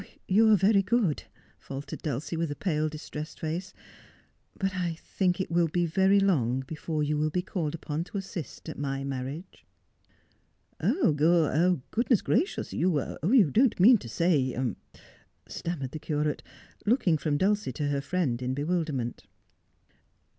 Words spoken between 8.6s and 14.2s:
at my marriage.' 'Ger— good gracious, you don't— er— mean to